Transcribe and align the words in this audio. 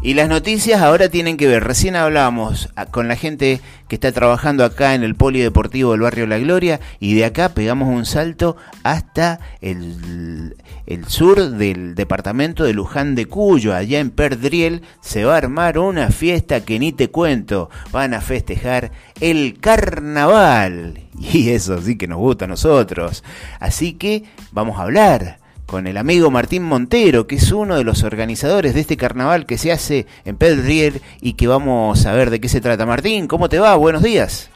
Y 0.00 0.14
las 0.14 0.28
noticias 0.28 0.80
ahora 0.80 1.08
tienen 1.08 1.36
que 1.36 1.48
ver, 1.48 1.64
recién 1.64 1.96
hablábamos 1.96 2.68
con 2.92 3.08
la 3.08 3.16
gente 3.16 3.60
que 3.88 3.96
está 3.96 4.12
trabajando 4.12 4.64
acá 4.64 4.94
en 4.94 5.02
el 5.02 5.16
polideportivo 5.16 5.90
del 5.90 6.02
barrio 6.02 6.28
La 6.28 6.38
Gloria 6.38 6.78
y 7.00 7.14
de 7.14 7.24
acá 7.24 7.48
pegamos 7.48 7.88
un 7.88 8.06
salto 8.06 8.56
hasta 8.84 9.40
el, 9.60 10.54
el 10.86 11.04
sur 11.06 11.50
del 11.50 11.96
departamento 11.96 12.62
de 12.62 12.74
Luján 12.74 13.16
de 13.16 13.26
Cuyo, 13.26 13.74
allá 13.74 13.98
en 13.98 14.10
Perdriel 14.10 14.82
se 15.00 15.24
va 15.24 15.34
a 15.34 15.38
armar 15.38 15.80
una 15.80 16.10
fiesta 16.10 16.64
que 16.64 16.78
ni 16.78 16.92
te 16.92 17.10
cuento, 17.10 17.68
van 17.90 18.14
a 18.14 18.20
festejar 18.20 18.92
el 19.20 19.58
carnaval. 19.58 21.00
Y 21.20 21.50
eso 21.50 21.82
sí 21.82 21.98
que 21.98 22.06
nos 22.06 22.18
gusta 22.18 22.44
a 22.44 22.48
nosotros, 22.48 23.24
así 23.58 23.94
que 23.94 24.22
vamos 24.52 24.78
a 24.78 24.82
hablar 24.82 25.37
con 25.68 25.86
el 25.86 25.98
amigo 25.98 26.30
Martín 26.30 26.62
Montero, 26.62 27.26
que 27.26 27.36
es 27.36 27.52
uno 27.52 27.76
de 27.76 27.84
los 27.84 28.02
organizadores 28.02 28.72
de 28.72 28.80
este 28.80 28.96
carnaval 28.96 29.44
que 29.44 29.58
se 29.58 29.70
hace 29.70 30.06
en 30.24 30.38
Pedriel 30.38 31.02
y 31.20 31.34
que 31.34 31.46
vamos 31.46 32.06
a 32.06 32.14
ver 32.14 32.30
de 32.30 32.40
qué 32.40 32.48
se 32.48 32.62
trata. 32.62 32.86
Martín, 32.86 33.28
¿cómo 33.28 33.50
te 33.50 33.58
va? 33.58 33.76
Buenos 33.76 34.02
días. 34.02 34.48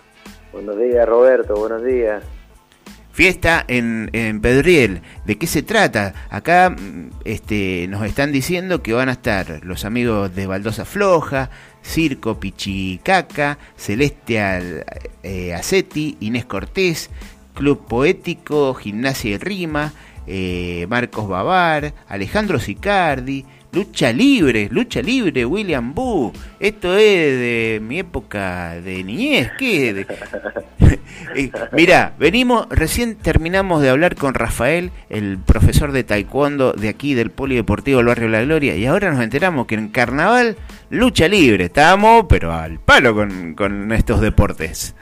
Buenos 0.55 0.79
días, 0.79 1.07
Roberto, 1.07 1.55
buenos 1.55 1.85
días. 1.85 2.25
Fiesta 3.13 3.63
en, 3.69 4.09
en 4.15 4.41
Pedriel, 4.41 5.03
¿de 5.27 5.37
qué 5.37 5.47
se 5.47 5.63
trata? 5.63 6.15
Acá 6.31 6.71
mm, 6.71 7.11
este, 7.27 7.89
nos 7.91 8.07
están 8.07 8.33
diciendo 8.33 8.83
que 8.83 8.95
van 8.95 9.11
a 9.11 9.13
estar 9.13 9.61
los 9.65 9.85
amigos 9.85 10.35
de 10.35 10.47
Baldosa 10.47 10.87
Floja, 10.87 11.51
Circo 11.83 12.41
Pichicaca, 12.41 13.59
Celestial 13.77 14.87
eh, 15.23 15.53
Aceti, 15.53 16.17
Inés 16.21 16.47
Cortés, 16.47 17.11
Club 17.53 17.87
Poético, 17.87 18.73
Gimnasia 18.73 19.33
y 19.33 19.37
Rima, 19.37 19.93
eh, 20.27 20.87
Marcos 20.89 21.29
Babar, 21.29 21.93
Alejandro 22.09 22.59
Sicardi, 22.59 23.45
Lucha 23.73 24.13
Libre, 24.13 24.69
Lucha 24.71 25.01
Libre, 25.01 25.47
William 25.47 25.95
Boo. 25.95 26.31
Esto 26.61 26.95
es 26.95 27.01
de 27.01 27.81
mi 27.83 28.01
época 28.01 28.75
de 28.81 29.03
niñez. 29.03 29.51
¿Qué? 29.59 30.07
Eh, 31.35 31.51
mira, 31.73 32.13
venimos, 32.19 32.67
recién 32.69 33.17
terminamos 33.17 33.81
de 33.81 33.89
hablar 33.89 34.17
con 34.17 34.35
Rafael, 34.35 34.91
el 35.09 35.39
profesor 35.39 35.93
de 35.93 36.05
taekwondo 36.05 36.73
de 36.73 36.91
aquí 36.91 37.15
del 37.15 37.31
Polideportivo 37.31 37.99
del 37.99 38.07
Barrio 38.07 38.29
La 38.29 38.43
Gloria, 38.43 38.77
y 38.77 38.85
ahora 38.85 39.11
nos 39.11 39.23
enteramos 39.23 39.67
que 39.67 39.77
en 39.77 39.89
Carnaval, 39.89 40.57
lucha 40.91 41.29
libre. 41.29 41.67
Estamos, 41.67 42.27
pero 42.29 42.53
al 42.53 42.81
palo 42.81 43.15
con, 43.15 43.55
con 43.55 43.93
estos 43.93 44.21
deportes. 44.21 44.95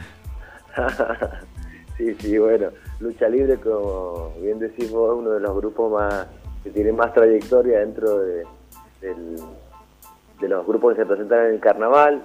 sí, 1.99 2.15
sí, 2.21 2.39
bueno 2.39 2.69
Lucha 3.01 3.29
Libre, 3.29 3.57
como 3.57 4.33
bien 4.41 4.59
decimos, 4.59 5.11
es 5.11 5.19
uno 5.19 5.31
de 5.31 5.41
los 5.41 5.57
grupos 5.57 5.91
más 5.91 6.27
que 6.63 6.71
tiene 6.71 6.93
más 6.93 7.13
trayectoria 7.15 7.81
dentro 7.81 8.19
de, 8.19 8.45
los 10.43 10.67
grupos 10.67 10.95
que 10.95 11.03
se 11.03 11.07
presentan 11.07 11.47
en 11.47 11.55
el 11.55 11.61
carnaval. 11.61 12.23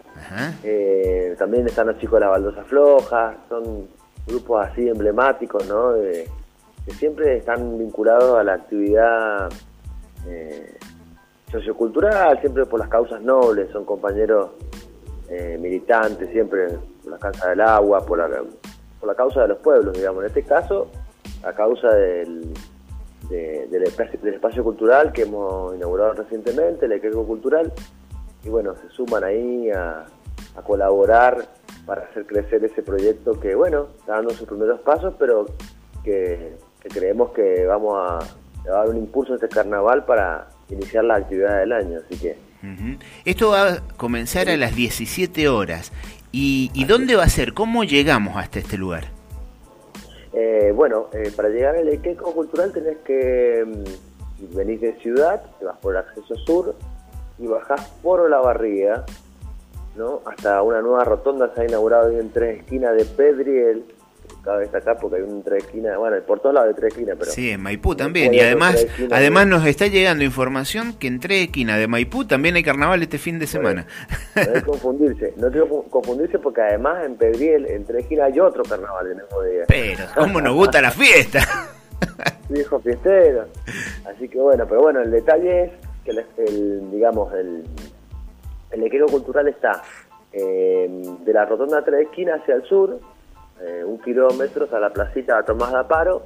Eh, 0.64 1.36
también 1.38 1.66
están 1.66 1.88
los 1.88 1.98
chicos 1.98 2.20
de 2.20 2.26
la 2.26 2.32
baldosa 2.32 2.64
floja, 2.64 3.36
son 3.48 3.88
grupos 4.28 4.66
así 4.66 4.88
emblemáticos, 4.88 5.68
¿no? 5.68 5.94
que 5.94 6.92
siempre 6.92 7.38
están 7.38 7.78
vinculados 7.78 8.38
a 8.38 8.44
la 8.44 8.54
actividad 8.54 9.50
eh, 10.28 10.78
sociocultural, 11.52 12.40
siempre 12.42 12.66
por 12.66 12.80
las 12.80 12.90
causas 12.90 13.22
nobles, 13.22 13.72
son 13.72 13.86
compañeros 13.86 14.52
eh, 15.30 15.58
militantes, 15.60 16.30
siempre 16.32 16.68
por 17.02 17.14
la 17.14 17.18
causa 17.18 17.50
del 17.50 17.62
agua, 17.62 18.06
por 18.06 18.18
la 18.18 18.28
la 19.06 19.16
causa 19.16 19.42
de 19.42 19.50
los 19.50 19.58
pueblos, 19.60 19.96
digamos. 19.96 20.24
En 20.24 20.28
este 20.28 20.44
caso, 20.44 20.90
a 21.44 21.54
causa 21.54 21.90
del, 21.94 22.54
del, 23.30 23.84
espacio, 23.84 24.64
cultural 24.64 25.12
que 25.12 25.24
hemos 25.24 25.76
inaugurado 25.76 26.14
recientemente, 26.14 26.86
el 26.86 26.94
Equeco 26.94 27.26
Cultural, 27.26 27.72
y 28.44 28.50
bueno, 28.50 28.76
se 28.76 28.90
suman 28.90 29.24
ahí 29.24 29.70
a, 29.72 30.06
colaborar 30.66 31.46
para 31.86 32.04
hacer 32.04 32.26
crecer 32.26 32.64
ese 32.64 32.82
proyecto 32.82 33.38
que, 33.40 33.56
bueno, 33.56 33.88
está 34.00 34.14
dando 34.14 34.32
sus 34.32 34.48
primeros 34.48 34.80
pasos, 34.80 35.14
pero 35.20 35.46
que, 36.04 36.54
creemos 36.82 37.32
que 37.32 37.66
vamos 37.66 37.96
a, 37.98 38.20
dar 38.64 38.90
un 38.90 38.98
impulso 38.98 39.34
a 39.34 39.36
este 39.36 39.50
carnaval 39.50 40.06
para 40.06 40.48
iniciar 40.70 41.04
la 41.04 41.16
actividad 41.16 41.60
del 41.60 41.74
año, 41.74 42.00
así 42.06 42.20
que... 42.20 42.38
Esto 43.26 43.50
va 43.50 43.74
a 43.74 43.80
comenzar 43.96 44.50
a 44.50 44.58
las 44.58 44.76
17 44.76 45.50
horas 45.50 45.92
¿Y, 46.38 46.84
dónde 46.84 47.16
va 47.16 47.24
a 47.24 47.30
ser? 47.30 47.54
¿Cómo 47.54 47.86
llegamos 47.86 48.36
hasta 48.36 48.60
este 48.60 48.78
lugar? 48.78 49.06
Eh, 50.34 50.74
bueno, 50.76 51.08
eh, 51.14 51.32
para 51.34 51.48
llegar 51.48 51.78
al 51.78 51.88
Equeco 51.88 52.34
Cultural 52.34 52.74
tenés 52.74 52.98
que 53.06 53.64
mm, 53.66 54.54
venir 54.54 54.82
de 54.82 55.00
ciudad, 55.00 55.42
te 55.58 55.64
vas 55.64 55.78
por 55.78 55.94
el 55.96 56.00
acceso 56.00 56.36
sur 56.46 56.76
y 57.40 57.48
bajás 57.48 57.88
por 58.04 58.30
la 58.30 58.40
barriga, 58.40 59.06
¿no? 59.96 60.24
Hasta 60.26 60.62
una 60.62 60.82
nueva 60.82 61.06
rotonda 61.06 61.54
se 61.56 61.62
ha 61.62 61.66
inaugurado 61.70 62.12
en 62.12 62.30
tres 62.32 62.60
esquinas 62.60 62.98
de 62.98 63.06
Pedriel, 63.06 63.86
cabe 64.46 64.62
destacar 64.62 64.98
porque 65.02 65.18
hay 65.18 65.24
un 65.24 65.44
tres 65.44 65.66
esquinas, 65.66 65.98
bueno, 65.98 66.16
por 66.26 66.40
todos 66.40 66.56
lados 66.56 66.70
de 66.70 66.76
tres 66.76 66.94
esquinas, 66.94 67.18
pero... 67.20 67.32
Sí, 67.32 67.50
en 67.50 67.62
Maipú 67.62 67.96
también, 67.96 68.34
y 68.34 68.40
además 68.40 68.86
además 69.12 69.48
nos 69.48 69.66
está 69.66 69.88
llegando 69.88 70.24
información 70.24 70.94
que 70.94 71.08
en 71.08 71.20
tres 71.20 71.46
esquinas 71.46 71.80
de 71.80 71.88
Maipú 71.88 72.26
también 72.26 72.56
hay 72.56 72.64
carnaval 72.64 73.02
este 73.02 73.18
fin 73.18 73.40
de 73.40 73.48
semana. 73.48 73.88
no 74.36 74.42
hay 74.42 74.54
que 74.54 74.62
confundirse, 74.62 75.34
no 75.38 75.52
que 75.52 75.62
confundirse 75.90 76.40
porque 76.40 76.62
además 76.62 77.06
en 77.06 77.16
Pedriel, 77.16 77.66
en 77.66 77.84
tres 77.86 78.04
esquinas 78.04 78.32
hay 78.32 78.40
otro 78.40 78.64
carnaval 78.64 79.08
el 79.08 79.16
mismo 79.16 79.42
día. 79.42 79.64
Pero, 79.68 80.04
¿cómo 80.16 80.40
nos 80.40 80.54
gusta 80.54 80.82
la 80.82 80.92
fiesta? 80.92 81.40
Viejo 82.50 82.80
fiestero. 82.80 83.48
Así 84.06 84.30
que 84.30 84.38
bueno, 84.38 84.66
pero 84.68 84.82
bueno, 84.82 85.02
el 85.02 85.10
detalle 85.10 85.64
es 85.64 85.72
que 86.04 86.12
el, 86.12 86.92
digamos, 86.92 87.34
el, 87.34 87.64
el 88.72 88.84
equipo 88.84 89.08
cultural 89.08 89.48
está 89.48 89.82
eh, 90.32 90.88
de 91.26 91.34
la 91.34 91.46
rotonda 91.46 91.84
tres 91.84 92.08
esquinas 92.08 92.42
hacia 92.42 92.56
el 92.56 92.64
sur, 92.64 93.00
eh, 93.62 93.84
un 93.86 94.00
kilómetro 94.00 94.68
a 94.72 94.80
la 94.80 94.92
placita 94.92 95.44
Tomás 95.44 95.72
de 95.72 95.80
Aparo. 95.80 96.24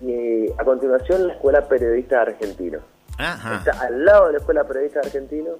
Y 0.00 0.50
a 0.58 0.64
continuación 0.64 1.26
la 1.26 1.34
Escuela 1.34 1.66
Periodista 1.66 2.20
Argentino. 2.20 2.80
Está 3.18 3.86
al 3.86 4.04
lado 4.04 4.26
de 4.26 4.32
la 4.32 4.38
Escuela 4.38 4.64
Periodista 4.64 5.00
Argentino 5.00 5.52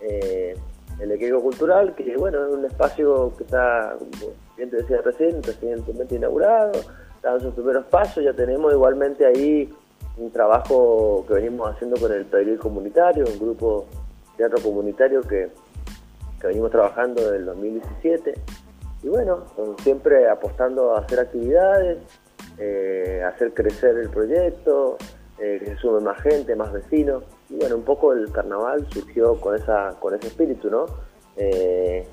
eh, 0.00 0.56
el 1.00 1.12
equipo 1.12 1.40
cultural, 1.42 1.94
que 1.94 2.16
bueno, 2.16 2.46
es 2.46 2.54
un 2.54 2.64
espacio 2.64 3.32
que 3.36 3.44
está, 3.44 3.96
como 3.98 4.32
bien 4.56 4.70
te 4.70 4.76
decía 4.76 5.00
recién, 5.02 5.42
recientemente 5.42 6.14
inaugurado, 6.14 6.72
está 7.16 7.34
en 7.34 7.40
sus 7.40 7.54
primeros 7.54 7.84
pasos, 7.86 8.22
ya 8.22 8.32
tenemos 8.32 8.72
igualmente 8.72 9.26
ahí 9.26 9.72
un 10.16 10.30
trabajo 10.30 11.24
que 11.26 11.34
venimos 11.34 11.74
haciendo 11.74 11.96
con 11.96 12.12
el 12.12 12.24
periodismo 12.26 12.62
comunitario, 12.62 13.24
un 13.26 13.38
grupo 13.38 13.86
teatro 14.36 14.62
comunitario 14.62 15.20
que, 15.22 15.50
que 16.40 16.46
venimos 16.46 16.70
trabajando 16.70 17.22
desde 17.22 17.36
el 17.38 17.46
2017 17.46 18.34
y 19.04 19.08
bueno, 19.08 19.44
siempre 19.82 20.30
apostando 20.30 20.96
a 20.96 21.00
hacer 21.00 21.20
actividades, 21.20 21.98
eh, 22.58 23.22
hacer 23.22 23.52
crecer 23.52 23.98
el 23.98 24.08
proyecto, 24.08 24.96
eh, 25.38 25.60
que 25.62 25.66
se 25.66 25.76
sume 25.76 26.00
más 26.00 26.22
gente, 26.22 26.56
más 26.56 26.72
vecinos. 26.72 27.22
Y 27.50 27.56
bueno, 27.56 27.76
un 27.76 27.82
poco 27.82 28.14
el 28.14 28.32
carnaval 28.32 28.86
surgió 28.90 29.38
con 29.42 29.56
esa 29.56 29.94
con 30.00 30.14
ese 30.14 30.28
espíritu, 30.28 30.70
¿no? 30.70 30.86
Eh, 31.36 32.08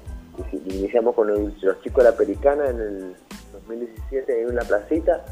iniciamos 0.66 1.16
con 1.16 1.30
los 1.30 1.81
chicos 1.81 2.03
de 2.03 2.12
la 2.12 2.18
Pericana 2.18 2.68
en 2.68 2.81
el 2.81 3.16
2017 3.53 4.41
en 4.41 4.50
una 4.50 4.63
placita 4.63 5.24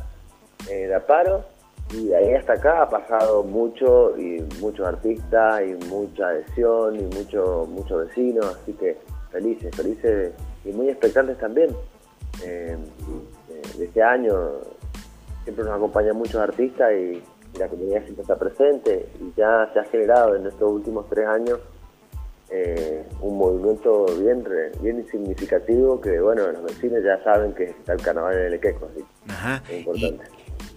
de 0.66 0.94
Aparo 0.94 1.44
y 1.92 2.08
de 2.08 2.16
ahí 2.16 2.34
hasta 2.36 2.54
acá 2.54 2.84
ha 2.84 2.90
pasado 2.90 3.44
mucho 3.44 4.16
y 4.18 4.42
muchos 4.62 4.88
artistas 4.88 5.62
y 5.64 5.86
mucha 5.88 6.28
adhesión 6.28 7.00
y 7.00 7.04
muchos 7.16 7.68
mucho 7.68 7.98
vecinos, 7.98 8.46
así 8.62 8.74
que 8.74 8.98
felices, 9.32 9.76
felices 9.76 10.34
y 10.66 10.72
muy 10.72 10.90
expectantes 10.90 11.38
también. 11.38 11.76
Eh, 12.44 12.78
de 13.78 13.86
este 13.86 14.04
año 14.04 14.34
siempre 15.44 15.66
nos 15.66 15.74
acompañan 15.74 16.16
muchos 16.16 16.36
artistas 16.36 16.92
y, 16.94 17.22
la 17.58 17.68
comunidad 17.68 18.04
siempre 18.04 18.22
está 18.22 18.38
presente 18.38 19.10
y 19.20 19.34
ya 19.36 19.68
se 19.74 19.80
ha 19.80 19.84
generado 19.86 20.36
en 20.36 20.46
estos 20.46 20.72
últimos 20.72 21.10
tres 21.10 21.26
años 21.28 21.60
eh, 22.52 23.04
un 23.22 23.40
movimiento 23.40 24.06
bien 24.20 24.44
bien 24.82 25.04
significativo 25.10 26.00
que 26.00 26.20
bueno 26.20 26.46
los 26.52 26.64
vecinos 26.64 27.04
ya 27.04 27.22
saben 27.24 27.54
que 27.54 27.64
está 27.64 27.94
el 27.94 28.02
carnaval 28.04 28.38
en 28.38 28.46
el 28.46 28.54
Equeco 28.54 28.88
así 28.94 29.04
Ajá. 29.28 29.64
es 29.68 29.80
importante 29.80 30.26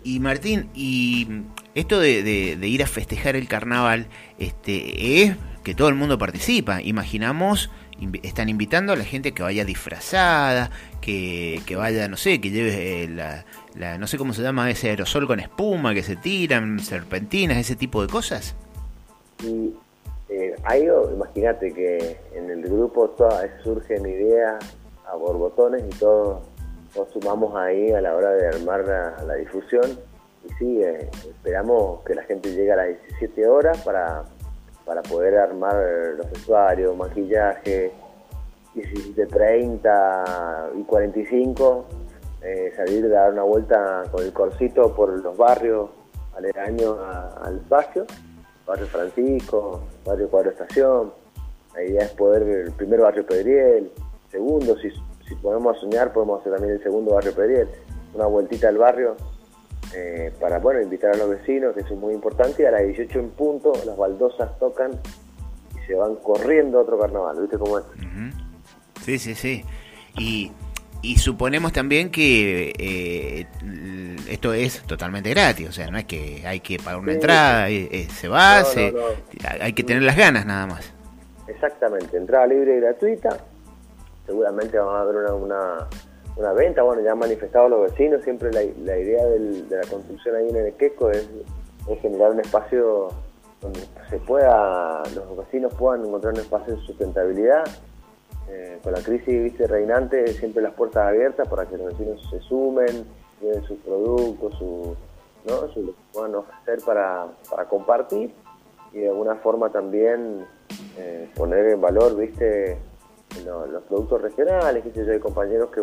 y, 0.03 0.19
Martín 0.19 0.71
y 0.75 1.45
esto 1.75 2.01
de, 2.01 2.23
de, 2.23 2.67
ir 2.67 2.83
a 2.83 2.87
festejar 2.87 3.37
el 3.37 3.49
carnaval 3.49 4.06
este 4.39 5.25
es 5.25 5.37
que 5.65 5.75
todo 5.75 5.91
el 5.91 5.95
mundo 5.95 6.17
participa 6.17 6.81
imaginamos 6.81 7.71
están 8.23 8.49
invitando 8.49 8.93
a 8.93 8.97
la 8.97 9.05
gente 9.05 9.33
que 9.33 9.43
vaya 9.43 9.65
disfrazada, 9.65 10.71
que, 11.00 11.62
vaya, 11.77 12.09
no 12.09 12.17
sé, 12.17 12.41
que 12.41 12.50
lleve 12.50 13.05
eh, 13.05 13.09
la, 13.09 13.99
no 13.99 14.06
sé 14.06 14.19
cómo 14.19 14.33
se 14.33 14.43
llama 14.43 14.71
ese 14.71 14.91
aerosol 14.91 15.27
con 15.27 15.41
espuma 15.41 15.94
que 15.94 16.03
se 16.03 16.17
tiran, 16.17 16.79
serpentinas, 16.81 17.59
ese 17.59 17.77
tipo 17.77 18.03
de 18.03 18.09
cosas. 18.09 18.55
Y 19.43 19.75
eh, 20.29 20.56
ahí, 20.65 20.87
imagínate 21.12 21.73
que 21.73 22.19
en 22.35 22.50
el 22.50 22.62
grupo 22.62 23.11
todas 23.11 23.50
surgen 23.62 24.06
ideas 24.06 24.65
a 25.06 25.17
borbotones 25.17 25.85
y 25.85 25.99
todos, 25.99 26.43
sumamos 27.12 27.55
ahí 27.56 27.91
a 27.93 28.00
la 28.00 28.15
hora 28.15 28.31
de 28.31 28.49
armar 28.49 28.85
la, 29.27 29.35
difusión. 29.35 29.99
Y 30.44 30.53
sí, 30.55 30.83
eh, 30.83 31.09
esperamos 31.25 32.00
que 32.05 32.15
la 32.15 32.23
gente 32.25 32.50
llegue 32.50 32.73
a 32.73 32.77
las 32.77 32.89
17 32.89 33.47
horas 33.47 33.79
para 33.83 34.25
para 34.84 35.02
poder 35.02 35.38
armar 35.38 35.76
los 36.17 36.31
vestuarios, 36.31 36.96
maquillaje, 36.96 37.93
de 38.75 39.26
30 39.26 40.70
y 40.79 40.82
45, 40.82 41.84
eh, 42.43 42.73
salir 42.75 43.02
de 43.02 43.08
dar 43.08 43.32
una 43.32 43.43
vuelta 43.43 44.05
con 44.11 44.25
el 44.25 44.32
corcito 44.32 44.94
por 44.94 45.11
los 45.23 45.37
barrios 45.37 45.90
aledaños 46.37 46.96
al 47.43 47.58
espacio, 47.58 48.06
barrio 48.67 48.87
Francisco, 48.87 49.82
barrio 50.05 50.29
Cuadro 50.29 50.50
Estación. 50.50 51.12
La 51.75 51.82
idea 51.82 52.05
es 52.05 52.11
poder 52.12 52.43
el 52.43 52.73
primer 52.73 53.00
barrio 53.00 53.26
Pedriel, 53.26 53.93
segundo, 54.31 54.76
si, 54.79 54.90
si 55.29 55.34
podemos 55.37 55.79
soñar, 55.79 56.12
podemos 56.12 56.40
hacer 56.40 56.52
también 56.52 56.75
el 56.75 56.82
segundo 56.82 57.14
barrio 57.14 57.34
Pedriel, 57.34 57.69
una 58.14 58.26
vueltita 58.26 58.69
al 58.69 58.79
barrio 58.79 59.17
eh, 59.94 60.33
para 60.41 60.59
bueno 60.59 60.81
invitar 60.81 61.15
a 61.15 61.17
los 61.17 61.31
vecinos, 61.31 61.75
que 61.75 61.81
eso 61.81 61.94
es 61.94 62.00
muy 62.00 62.15
importante, 62.15 62.62
y 62.62 62.67
a 62.67 62.71
las 62.71 62.83
18 62.83 63.19
en 63.19 63.31
punto 63.31 63.73
las 63.85 63.97
baldosas 63.97 64.59
tocan 64.59 64.93
y 65.77 65.87
se 65.87 65.94
van 65.94 66.17
corriendo 66.17 66.79
a 66.79 66.83
otro 66.83 66.99
carnaval, 66.99 67.41
¿viste 67.41 67.59
cómo 67.59 67.79
es? 67.79 67.85
Sí, 69.05 69.19
sí, 69.19 69.35
sí. 69.35 69.65
Y, 70.19 70.53
y 71.03 71.19
suponemos 71.19 71.73
también 71.73 72.11
que 72.11 72.73
eh, 72.79 73.47
esto 74.29 74.53
es 74.53 74.83
totalmente 74.83 75.31
gratis, 75.31 75.69
o 75.69 75.73
sea, 75.73 75.91
no 75.91 75.99
es 75.99 76.05
que 76.05 76.44
hay 76.47 76.61
que 76.61 76.79
pagar 76.79 77.00
una 77.00 77.12
entrada, 77.12 77.69
eh, 77.71 77.89
eh, 77.91 78.09
se 78.09 78.29
va, 78.29 78.62
hay 79.61 79.73
que 79.73 79.83
tener 79.83 80.05
las 80.05 80.17
ganas 80.17 80.47
nada 80.47 80.67
más. 80.67 80.93
Exactamente, 81.49 82.17
entrada 82.17 82.47
libre 82.47 82.77
y 82.77 82.81
gratuita, 82.81 83.37
seguramente 84.27 84.79
vamos 84.79 84.94
a 84.94 85.05
ver 85.05 85.17
una, 85.17 85.35
una, 85.35 85.89
venta, 86.55 86.82
bueno, 86.82 87.02
ya 87.02 87.12
han 87.12 87.19
manifestado 87.19 87.69
los 87.69 87.90
vecinos, 87.90 88.23
siempre 88.23 88.50
la, 88.52 88.62
idea 88.62 89.25
de 89.26 89.64
la 89.69 89.87
construcción 89.88 90.37
ahí 90.37 90.49
en 90.49 90.56
el 90.56 90.75
Queco 90.75 91.11
es, 91.11 91.29
generar 92.00 92.31
un 92.31 92.40
espacio 92.40 93.08
donde 93.61 93.81
se 94.08 94.19
pueda, 94.19 95.02
los 95.14 95.37
vecinos 95.37 95.75
puedan 95.75 96.05
encontrar 96.05 96.32
un 96.34 96.40
espacio 96.40 96.76
de 96.76 96.82
sustentabilidad, 96.82 97.64
eh, 98.49 98.79
con 98.82 98.93
la 98.93 99.00
crisis 99.02 99.43
¿viste, 99.43 99.67
reinante, 99.67 100.26
siempre 100.34 100.62
las 100.62 100.75
puertas 100.75 101.08
abiertas 101.08 101.49
para 101.49 101.67
que 101.67 101.76
los 101.76 101.87
vecinos 101.88 102.29
se 102.31 102.40
sumen, 102.40 103.06
lleven 103.40 103.62
sus 103.64 103.79
productos, 103.81 104.55
su, 104.58 104.96
¿no? 105.46 105.61
lo 105.61 105.73
que 105.73 105.93
puedan 106.12 106.34
ofrecer 106.34 106.81
para, 106.84 107.26
compartir 107.69 108.34
y 108.93 108.99
de 108.99 109.08
alguna 109.08 109.37
forma 109.37 109.70
también 109.70 110.44
eh, 110.99 111.31
poner 111.34 111.67
en 111.67 111.81
valor 111.81 112.17
viste 112.17 112.79
los, 113.44 113.82
productos 113.84 114.20
regionales, 114.20 114.82
que 114.82 114.90
sé 114.90 115.06
yo, 115.06 115.12
hay 115.12 115.19
compañeros 115.19 115.70
que, 115.70 115.82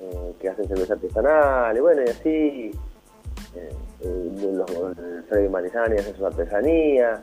eh, 0.00 0.34
que 0.40 0.48
hacen 0.48 0.68
cerveza 0.68 0.94
artesanal, 0.94 1.76
y 1.76 1.80
bueno, 1.80 2.02
y 2.06 2.10
así, 2.10 2.70
los, 4.02 4.70
Freddy 5.28 5.48
Manizani 5.48 5.96
hace 5.96 6.14
su 6.14 6.26
artesanía, 6.26 7.22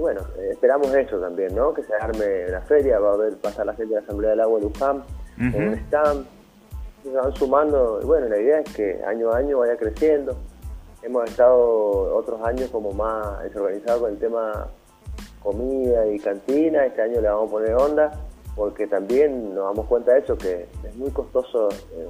bueno, 0.00 0.22
eh, 0.38 0.48
esperamos 0.52 0.92
eso 0.94 1.18
también, 1.18 1.54
¿no? 1.54 1.74
Que 1.74 1.82
se 1.82 1.94
arme 1.94 2.48
la 2.48 2.62
feria, 2.62 2.98
va 2.98 3.10
a 3.10 3.14
haber, 3.14 3.36
pasar 3.36 3.66
la 3.66 3.74
gente 3.74 3.94
de 3.94 4.00
la 4.00 4.06
Asamblea 4.06 4.30
del 4.30 4.40
Agua 4.40 4.58
de 4.58 4.64
Luján, 4.66 5.04
con 5.36 5.68
un 5.68 5.74
stand, 5.74 6.26
se 7.02 7.10
van 7.10 7.34
sumando, 7.34 8.00
y 8.02 8.06
bueno, 8.06 8.28
la 8.28 8.38
idea 8.38 8.60
es 8.60 8.74
que 8.74 9.00
año 9.06 9.30
a 9.30 9.38
año 9.38 9.58
vaya 9.58 9.76
creciendo. 9.76 10.36
Hemos 11.02 11.30
estado 11.30 12.14
otros 12.14 12.42
años 12.42 12.68
como 12.70 12.92
más 12.92 13.42
desorganizados 13.42 14.02
con 14.02 14.12
el 14.12 14.18
tema 14.18 14.68
comida 15.42 16.06
y 16.06 16.18
cantina, 16.18 16.84
este 16.84 17.00
año 17.00 17.20
le 17.22 17.28
vamos 17.28 17.48
a 17.48 17.52
poner 17.52 17.74
onda, 17.74 18.12
porque 18.56 18.86
también 18.86 19.54
nos 19.54 19.64
damos 19.64 19.86
cuenta 19.86 20.12
de 20.12 20.20
eso, 20.20 20.36
que 20.36 20.66
es 20.84 20.96
muy 20.96 21.10
costoso 21.10 21.68
eh, 21.70 22.08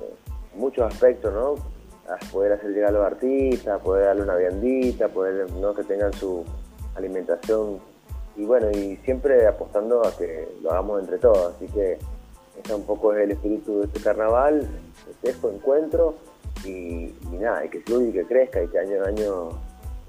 en 0.54 0.60
muchos 0.60 0.84
aspectos, 0.84 1.32
¿no? 1.32 1.54
Poder 2.32 2.52
hacer 2.52 2.70
llegar 2.70 2.88
a 2.90 2.92
los 2.92 3.06
artistas, 3.06 3.80
poder 3.82 4.06
darle 4.06 4.22
una 4.22 4.34
viandita, 4.34 5.08
poder 5.08 5.48
¿no? 5.52 5.72
que 5.74 5.84
tengan 5.84 6.12
su 6.12 6.44
alimentación 6.96 7.78
y 8.36 8.44
bueno, 8.44 8.70
y 8.70 8.96
siempre 9.04 9.46
apostando 9.46 10.04
a 10.06 10.16
que 10.16 10.48
lo 10.62 10.70
hagamos 10.70 11.00
entre 11.00 11.18
todos, 11.18 11.54
así 11.54 11.66
que 11.66 11.98
ese 12.62 12.74
un 12.74 12.84
poco 12.84 13.12
es 13.12 13.24
el 13.24 13.32
espíritu 13.32 13.80
de 13.80 13.86
este 13.86 14.00
carnaval, 14.00 14.66
festejo, 15.04 15.50
encuentro 15.50 16.14
y, 16.64 17.12
nada, 17.32 17.64
y 17.64 17.68
que 17.68 17.80
fluya 17.80 18.08
y 18.08 18.12
que 18.12 18.24
crezca 18.24 18.62
y 18.62 18.68
que 18.68 18.78
año 18.78 18.96
en 18.96 19.02
año, 19.02 19.48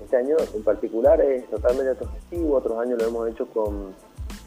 este 0.03 0.17
año 0.17 0.37
en 0.53 0.63
particular 0.63 1.19
es 1.21 1.45
totalmente 1.49 1.89
autogestivo, 1.89 2.55
otros 2.55 2.79
años 2.79 3.01
lo 3.01 3.07
hemos 3.07 3.29
hecho 3.29 3.47
con 3.47 3.93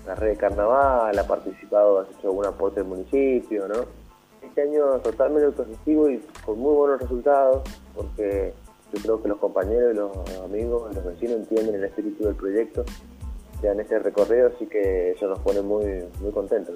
la 0.07 0.15
red 0.15 0.31
de 0.31 0.37
carnaval, 0.37 1.19
ha 1.19 1.27
participado, 1.27 2.01
ha 2.01 2.05
hecho 2.05 2.29
algún 2.29 2.47
aporte 2.47 2.81
del 2.81 2.89
municipio, 2.89 3.69
¿no? 3.69 3.85
Este 4.43 4.63
año 4.63 4.99
totalmente 5.03 5.47
autogestivo 5.47 6.11
y 6.11 6.21
con 6.45 6.59
muy 6.59 6.75
buenos 6.75 7.01
resultados, 7.01 7.63
porque 7.95 8.53
yo 8.93 9.03
creo 9.03 9.23
que 9.23 9.29
los 9.29 9.39
compañeros, 9.39 9.95
los 9.97 10.41
amigos, 10.45 10.95
los 10.95 11.05
vecinos 11.05 11.37
entienden 11.37 11.77
el 11.77 11.85
espíritu 11.85 12.25
del 12.25 12.35
proyecto 12.35 12.85
en 13.73 13.81
este 13.81 13.99
recorrido, 13.99 14.51
así 14.55 14.67
que 14.67 15.13
eso 15.13 15.27
nos 15.27 15.39
pone 15.41 15.63
muy, 15.63 15.85
muy 16.21 16.33
contentos. 16.33 16.75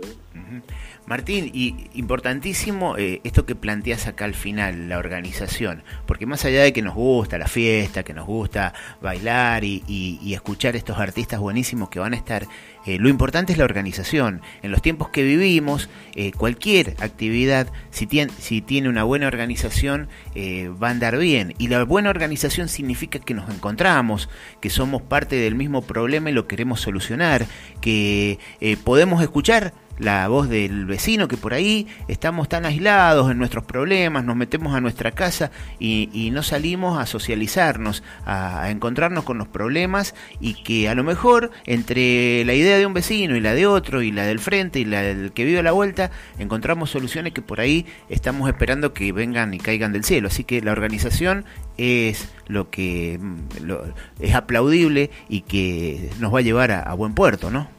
Martín, 1.07 1.51
y 1.53 1.89
importantísimo 1.95 2.97
eh, 2.97 3.21
esto 3.25 3.45
que 3.45 3.55
planteas 3.55 4.07
acá 4.07 4.25
al 4.25 4.35
final, 4.35 4.89
la 4.89 4.99
organización, 4.99 5.83
porque 6.07 6.27
más 6.27 6.45
allá 6.45 6.63
de 6.63 6.73
que 6.73 6.83
nos 6.83 6.95
gusta 6.95 7.39
la 7.39 7.47
fiesta, 7.47 8.03
que 8.03 8.15
nos 8.15 8.27
gusta 8.27 8.75
bailar 9.01 9.65
y, 9.65 9.83
y 9.87 10.35
escuchar 10.35 10.77
estos 10.77 10.99
artistas 10.99 11.41
buenísimos 11.41 11.89
que 11.89 11.99
van 11.99 12.15
a 12.15 12.17
estar 12.17 12.47
eh, 12.88 12.96
lo 12.99 13.11
importante 13.11 13.52
es 13.52 13.58
la 13.58 13.67
organización. 13.67 14.40
En 14.62 14.70
los 14.70 14.81
tiempos 14.81 15.11
que 15.11 15.23
vivimos, 15.23 15.90
eh, 16.14 16.32
cualquier 16.32 16.96
actividad, 17.00 17.70
si 17.90 18.06
tiene, 18.06 18.32
si 18.38 18.62
tiene 18.62 18.88
una 18.88 19.05
buena 19.05 19.26
organización, 19.26 20.08
eh, 20.35 20.70
va 20.70 20.88
a 20.88 20.93
andar 20.93 21.19
bien. 21.19 21.52
Y 21.58 21.69
la 21.69 21.85
buena 21.85 22.08
organización 22.08 22.70
significa 22.70 23.19
que 23.19 23.35
nos 23.35 23.50
encontramos, 23.50 24.31
que 24.62 24.70
somos 24.70 25.02
parte 25.02 25.37
del 25.37 25.55
mismo 25.55 25.82
problema 25.82 26.31
y 26.31 26.32
lo 26.32 26.49
queremos 26.49 26.81
solucionar, 26.81 27.44
que 27.82 28.38
podemos 28.85 29.20
escuchar 29.20 29.75
la 29.99 30.29
voz 30.29 30.49
del 30.49 30.87
vecino 30.87 31.29
que 31.29 31.37
por 31.37 31.55
ahí 31.55 31.87
estamos 32.09 32.49
tan 32.49 32.65
aislados 32.65 33.31
en 33.31 33.39
nuestros 33.39 33.65
problemas, 33.65 34.25
nos 34.25 34.37
metemos 34.37 34.75
a 34.75 34.81
nuestra 34.81 35.12
casa 35.12 35.50
y, 35.79 36.29
no 36.29 36.43
salimos 36.43 36.99
a 36.99 37.06
socializarnos, 37.06 38.03
a, 38.27 38.71
encontrarnos 38.71 39.25
con 39.25 39.39
los 39.39 39.49
problemas 39.49 40.15
y 40.41 40.62
que 40.62 40.89
a 40.89 40.95
lo 40.95 41.03
mejor 41.03 41.50
entre 41.65 42.45
la 42.45 42.55
idea 42.55 42.77
de 42.77 42.87
un 42.87 42.93
vecino 42.93 43.35
y 43.35 43.41
la 43.41 43.55
de 43.55 43.67
otro 43.67 44.03
y 44.03 44.12
la 44.12 44.25
del 44.25 44.39
frente 44.39 44.79
y 44.79 44.85
la 44.85 45.03
del 45.03 45.33
que 45.33 45.45
vive 45.45 45.61
a 45.61 45.62
la 45.62 45.73
vuelta, 45.73 46.11
encontramos 46.39 46.91
soluciones 46.91 47.33
que 47.33 47.43
por 47.43 47.61
ahí 47.61 47.87
estamos 48.09 48.49
esperando 48.49 48.93
que 48.93 49.12
vengan 49.12 49.55
y 49.55 49.59
caigan 49.59 49.93
del 49.93 50.05
cielo. 50.05 50.29
Así 50.29 50.45
que 50.45 50.61
la 50.61 50.73
organización 50.73 51.45
es 51.79 52.29
lo 52.47 52.71
que 52.71 53.19
mm, 53.21 54.21
es 54.21 54.35
aplaudible 54.35 55.11
y 55.28 55.43
que 55.43 56.11
nos 56.19 56.35
va 56.35 56.40
a 56.40 56.43
llevar 56.43 56.71
a 56.73 56.93
buen 56.95 57.14
puerto, 57.14 57.50
¿no? 57.50 57.77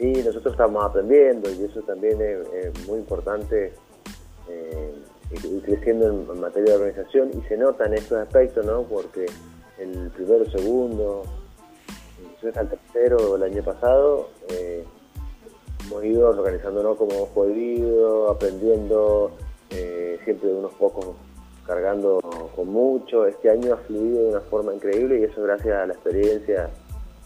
Sí, 0.00 0.14
nosotros 0.24 0.52
estamos 0.54 0.82
aprendiendo 0.82 1.50
y 1.50 1.62
eso 1.62 1.82
también 1.82 2.18
es, 2.22 2.86
muy 2.88 3.00
importante 3.00 3.74
eh, 4.48 4.94
ir 5.30 5.62
creciendo 5.62 6.08
en, 6.08 6.40
materia 6.40 6.70
de 6.70 6.84
organización 6.84 7.30
y 7.34 7.46
se 7.46 7.58
nota 7.58 7.84
en 7.84 7.92
estos 7.92 8.16
aspectos, 8.16 8.64
¿no? 8.64 8.84
Porque 8.84 9.26
el 9.78 10.10
primero, 10.16 10.50
segundo, 10.50 11.24
incluso 12.18 12.58
el 12.58 12.68
tercero 12.70 13.36
el 13.36 13.42
año 13.42 13.62
pasado, 13.62 14.30
eh, 14.48 14.86
hemos 15.84 16.02
ido 16.02 16.30
organizándonos 16.30 16.96
como 16.96 17.26
podido, 17.34 18.30
aprendiendo 18.30 19.32
eh, 19.68 20.18
siempre 20.24 20.48
unos 20.48 20.72
pocos 20.76 21.14
cargando 21.66 22.20
con 22.56 22.68
mucho. 22.68 23.26
Este 23.26 23.50
año 23.50 23.74
ha 23.74 23.76
fluido 23.76 24.22
de 24.22 24.28
una 24.30 24.40
forma 24.40 24.72
increíble 24.72 25.20
y 25.20 25.24
eso 25.24 25.42
gracias 25.42 25.76
a 25.76 25.86
la 25.86 25.92
experiencia 25.92 26.70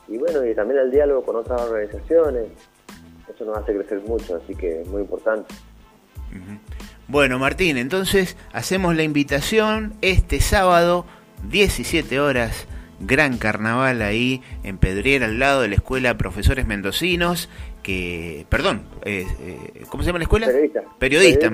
y 0.08 0.18
bueno, 0.18 0.44
y 0.44 0.54
también 0.54 0.80
el 0.80 0.90
diálogo 0.90 1.24
con 1.24 1.36
otras 1.36 1.60
organizaciones, 1.62 2.46
eso 3.32 3.44
nos 3.44 3.58
hace 3.58 3.74
crecer 3.74 4.00
mucho, 4.06 4.36
así 4.36 4.54
que 4.54 4.82
es 4.82 4.88
muy 4.88 5.02
importante. 5.02 5.54
Bueno, 7.06 7.38
Martín, 7.38 7.76
entonces 7.76 8.36
hacemos 8.52 8.96
la 8.96 9.02
invitación 9.02 9.94
este 10.00 10.40
sábado, 10.40 11.04
17 11.50 12.18
horas, 12.18 12.66
gran 13.00 13.38
carnaval 13.38 14.02
ahí 14.02 14.42
en 14.62 14.78
Pedriera, 14.78 15.26
al 15.26 15.38
lado 15.38 15.62
de 15.62 15.68
la 15.68 15.74
Escuela 15.74 16.16
Profesores 16.16 16.66
Mendocinos 16.66 17.48
que, 17.84 18.46
perdón, 18.48 18.82
eh, 19.04 19.26
eh, 19.40 19.82
¿cómo 19.88 20.02
se 20.02 20.08
llama 20.08 20.18
la 20.18 20.24
escuela? 20.24 20.46
Periodista. 20.46 20.80
Periodista, 20.98 21.50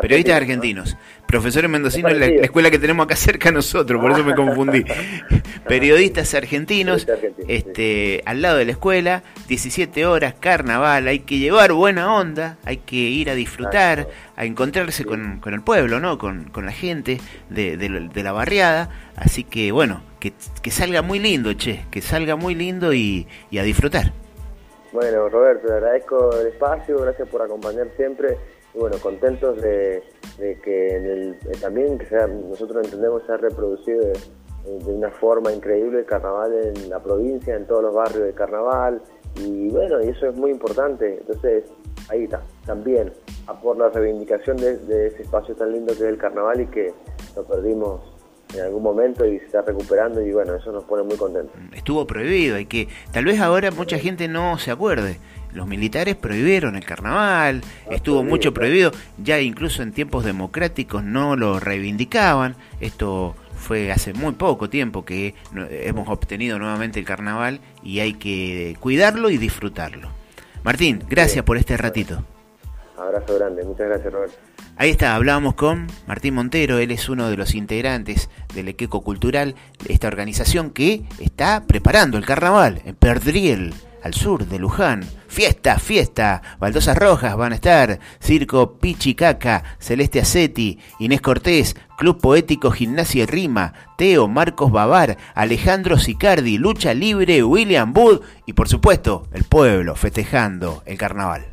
Periodistas 0.00 0.36
argentinos. 0.36 0.96
Profesores 1.26 1.70
mendocinos, 1.70 2.12
la, 2.12 2.26
la, 2.26 2.26
escuela 2.26 2.70
que 2.70 2.80
tenemos 2.80 3.06
acá 3.06 3.14
cerca 3.14 3.48
a 3.48 3.52
nosotros, 3.52 4.02
por 4.02 4.10
eso 4.10 4.24
me 4.24 4.34
confundí. 4.34 4.84
Periodistas 5.68 6.34
argentinos, 6.34 7.06
este, 7.48 8.22
al 8.26 8.42
lado 8.42 8.58
de 8.58 8.64
la 8.66 8.72
escuela, 8.72 9.22
17 9.48 10.04
horas, 10.04 10.34
carnaval, 10.38 11.06
hay 11.06 11.20
que 11.20 11.38
llevar 11.38 11.72
buena 11.72 12.12
onda, 12.12 12.58
hay 12.64 12.78
que 12.78 12.96
ir 12.96 13.30
a 13.30 13.34
disfrutar, 13.34 14.08
a 14.36 14.44
encontrarse 14.44 15.04
con, 15.04 15.38
con, 15.38 15.54
el 15.54 15.62
pueblo, 15.62 16.00
¿no? 16.00 16.18
Con, 16.18 16.44
con 16.50 16.66
la 16.66 16.72
gente 16.72 17.20
de, 17.48 17.76
de, 17.76 18.22
la 18.22 18.32
barriada. 18.32 18.90
Así 19.14 19.44
que, 19.44 19.70
bueno, 19.70 20.02
que, 20.18 20.32
que 20.60 20.72
salga 20.72 21.02
muy 21.02 21.20
lindo, 21.20 21.52
che, 21.54 21.84
que 21.92 22.02
salga 22.02 22.34
muy 22.34 22.56
lindo 22.56 22.92
y, 22.92 23.28
y 23.50 23.58
a 23.58 23.62
disfrutar. 23.62 24.12
Bueno, 24.92 25.28
Roberto, 25.30 25.68
te 25.68 25.72
agradezco 25.72 26.30
el 26.38 26.48
espacio, 26.48 26.98
gracias 26.98 27.26
por 27.28 27.40
acompañar 27.40 27.88
siempre 27.96 28.36
y 28.74 28.78
bueno, 28.78 28.96
contentos 29.02 29.60
de, 29.62 30.02
que 30.38 30.96
en 30.96 31.06
el, 31.06 31.30
eh, 31.46 31.56
también 31.60 31.98
que 31.98 32.06
sea, 32.06 32.26
nosotros 32.26 32.84
entendemos 32.84 33.22
se 33.26 33.32
ha 33.32 33.36
reproducido 33.38 34.02
eh, 34.02 34.78
de 34.84 34.92
una 34.92 35.10
forma 35.10 35.50
increíble 35.50 36.00
el 36.00 36.04
carnaval 36.04 36.52
en 36.54 36.90
la 36.90 37.02
provincia, 37.02 37.54
en 37.54 37.66
todos 37.66 37.82
los 37.82 37.94
barrios 37.94 38.24
de 38.24 38.32
carnaval, 38.34 39.00
y 39.36 39.70
bueno, 39.70 40.02
y 40.02 40.08
eso 40.08 40.28
es 40.28 40.36
muy 40.36 40.50
importante. 40.50 41.18
Entonces, 41.20 41.64
ahí 42.10 42.24
está, 42.24 42.42
también, 42.66 43.12
por 43.62 43.78
la 43.78 43.88
reivindicación 43.88 44.58
de 44.58 44.74
ese 44.74 45.22
espacio 45.22 45.54
tan 45.54 45.72
lindo 45.72 45.94
que 45.94 46.00
es 46.02 46.08
el 46.08 46.18
carnaval 46.18 46.60
y 46.60 46.66
que 46.66 46.92
lo 47.34 47.44
perdimos 47.44 48.11
en 48.54 48.60
algún 48.60 48.82
momento 48.82 49.26
y 49.26 49.38
se 49.38 49.46
está 49.46 49.62
recuperando 49.62 50.20
y 50.20 50.32
bueno, 50.32 50.54
eso 50.54 50.72
nos 50.72 50.84
pone 50.84 51.02
muy 51.02 51.16
contentos. 51.16 51.54
Estuvo 51.72 52.06
prohibido 52.06 52.58
y 52.58 52.66
que 52.66 52.88
tal 53.12 53.24
vez 53.24 53.40
ahora 53.40 53.70
mucha 53.70 53.98
gente 53.98 54.28
no 54.28 54.58
se 54.58 54.70
acuerde. 54.70 55.18
Los 55.52 55.66
militares 55.66 56.16
prohibieron 56.16 56.76
el 56.76 56.84
carnaval, 56.84 57.60
estuvo 57.90 58.24
mucho 58.24 58.54
prohibido, 58.54 58.90
ya 59.18 59.38
incluso 59.40 59.82
en 59.82 59.92
tiempos 59.92 60.24
democráticos 60.24 61.04
no 61.04 61.36
lo 61.36 61.60
reivindicaban. 61.60 62.56
Esto 62.80 63.34
fue 63.54 63.92
hace 63.92 64.14
muy 64.14 64.32
poco 64.32 64.70
tiempo 64.70 65.04
que 65.04 65.34
hemos 65.54 66.08
obtenido 66.08 66.58
nuevamente 66.58 66.98
el 66.98 67.04
carnaval 67.04 67.60
y 67.82 68.00
hay 68.00 68.14
que 68.14 68.76
cuidarlo 68.80 69.28
y 69.28 69.36
disfrutarlo. 69.36 70.08
Martín, 70.62 71.04
gracias 71.08 71.44
por 71.44 71.58
este 71.58 71.76
ratito. 71.76 72.24
Abrazo 73.02 73.34
grande, 73.34 73.64
muchas 73.64 73.88
gracias 73.88 74.12
Roberto. 74.12 74.36
Ahí 74.76 74.90
está, 74.90 75.16
hablábamos 75.16 75.54
con 75.54 75.88
Martín 76.06 76.34
Montero, 76.34 76.78
él 76.78 76.92
es 76.92 77.08
uno 77.08 77.28
de 77.28 77.36
los 77.36 77.54
integrantes 77.54 78.30
del 78.54 78.68
Equeco 78.68 79.02
Cultural, 79.02 79.56
esta 79.88 80.06
organización 80.06 80.70
que 80.70 81.02
está 81.18 81.64
preparando 81.66 82.16
el 82.16 82.24
carnaval 82.24 82.80
en 82.84 82.94
Perdriel, 82.94 83.74
al 84.04 84.14
sur 84.14 84.46
de 84.46 84.58
Luján. 84.58 85.04
Fiesta, 85.26 85.78
fiesta, 85.78 86.42
baldosas 86.58 86.96
rojas 86.96 87.36
van 87.36 87.52
a 87.52 87.56
estar, 87.56 87.98
Circo 88.20 88.78
Pichicaca, 88.78 89.64
Celeste 89.78 90.20
Acetti, 90.20 90.78
Inés 90.98 91.20
Cortés, 91.20 91.76
Club 91.98 92.20
Poético 92.20 92.70
Gimnasia 92.70 93.24
y 93.24 93.26
Rima, 93.26 93.72
Teo, 93.98 94.28
Marcos 94.28 94.70
Babar, 94.70 95.16
Alejandro 95.34 95.98
Sicardi, 95.98 96.56
Lucha 96.56 96.94
Libre, 96.94 97.42
William 97.42 97.92
Wood 97.96 98.20
y 98.46 98.52
por 98.52 98.68
supuesto 98.68 99.26
el 99.32 99.44
pueblo 99.44 99.96
festejando 99.96 100.82
el 100.86 100.98
carnaval. 100.98 101.51